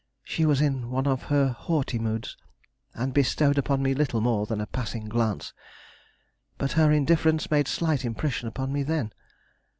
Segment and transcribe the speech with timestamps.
[0.23, 2.35] She was in one of her haughty moods,
[2.95, 5.53] and bestowed upon me little more than a passing glance.
[6.57, 9.13] But her indifference made slight impression upon me then.